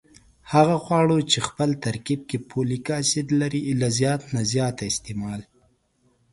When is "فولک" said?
2.49-2.85